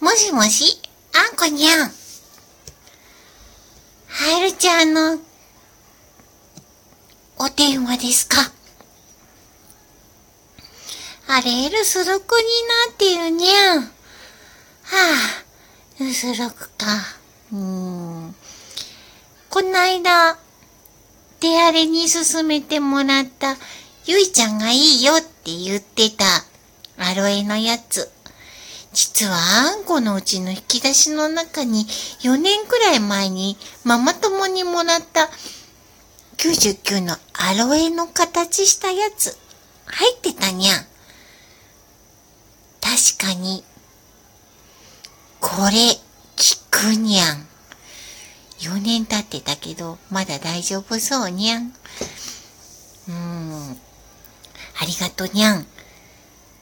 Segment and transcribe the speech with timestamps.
[0.00, 0.80] もしもし、
[1.14, 1.90] あんこにゃん。
[4.08, 5.18] はるちゃんの、
[7.38, 8.50] お電話ですか？
[11.28, 12.44] あれ、留守録に
[12.86, 13.80] なってるにゃん。
[13.82, 13.88] は
[14.92, 15.44] あ、
[15.98, 16.86] 留守録か。
[17.52, 18.34] うん。
[19.50, 20.38] こないだ、
[21.40, 23.56] 手荒れに勧めてもらった、
[24.04, 26.24] ゆいちゃんがいいよって言ってた、
[26.98, 28.10] アロエのやつ。
[28.96, 31.84] 実はあんこのうちの引き出しの中に
[32.22, 35.28] 4年くらい前にママ友にもらった
[36.38, 39.36] 99のアロエの形したやつ
[39.84, 40.86] 入ってたにゃん。
[42.80, 43.64] 確かに、
[45.40, 46.00] これ、効
[46.70, 47.46] くにゃん。
[48.60, 51.74] 4年経ってたけど、まだ大丈夫そうにゃん。
[53.08, 53.78] うーん。
[54.80, 55.66] ありがとにゃん。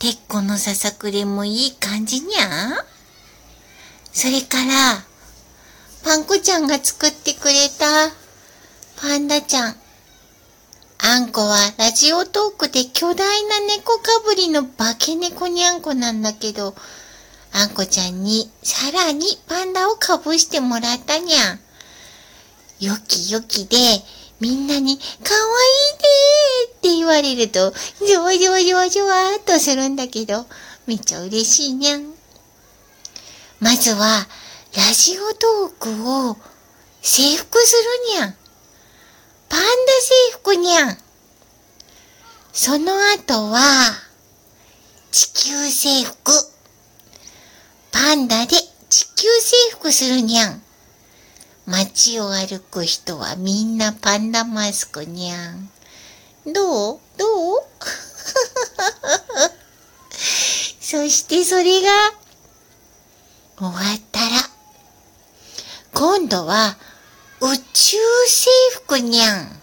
[0.04, 2.84] てっこのささくれもいい感じにゃ
[4.12, 5.02] それから、
[6.04, 8.10] パンコちゃんが作ってくれた、
[9.00, 9.76] パンダちゃん。
[10.98, 16.74] あんこはラジオトークで巨大な猫かぶりの化け猫にゃんこなんだけど、
[17.54, 21.60] あんこちゃんにさらにパンダをかぶしてもらったにゃん。
[22.78, 23.76] よきよきで、
[24.38, 26.33] みんなに、かわいいねー
[26.84, 27.72] って言われると、
[28.06, 30.44] じわじわじわじわっとするんだけど、
[30.86, 32.12] めっちゃ嬉しいにゃん。
[33.58, 34.28] まずは、
[34.76, 36.36] ラジオトークを
[37.00, 37.74] 制服す
[38.12, 38.36] るにゃん。
[39.48, 39.66] パンダ
[40.28, 40.98] 制服にゃん。
[42.52, 43.62] その後は、
[45.10, 46.32] 地球制服。
[47.92, 48.56] パンダで
[48.90, 50.62] 地球制服するにゃん。
[51.64, 55.70] 街を歩く人はみんなパンダマスクにゃん。
[56.46, 57.00] どう？
[57.16, 57.62] どう？
[60.80, 61.88] そしてそれが
[63.56, 64.26] 終わったら、
[65.94, 66.76] 今度は
[67.40, 69.60] 宇宙制服にゃん。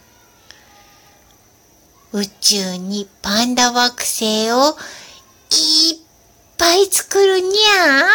[2.14, 4.78] 宇宙にパンダ惑星を
[5.52, 5.98] いっ
[6.58, 8.08] ぱい作るにゃ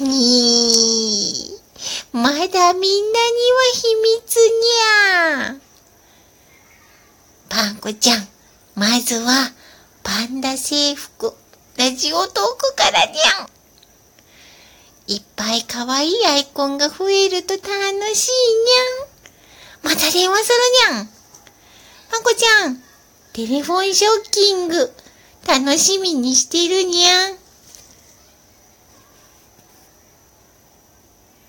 [0.00, 2.16] にー。
[2.16, 2.80] まだみんなには
[3.74, 5.55] 秘密にゃー。
[7.86, 8.26] パンコちゃん、
[8.74, 9.52] まずは
[10.02, 11.32] パンダ制服、
[11.78, 13.46] ラジオトークからにゃん。
[15.06, 19.94] いっぱい可愛いアイコンが増えると楽しいにゃん。
[19.94, 20.52] また電話す
[20.90, 21.08] るにゃん。
[22.10, 22.82] まこちゃん、
[23.32, 24.92] テレフォンショッキング、
[25.46, 27.45] 楽しみにしてるにゃん。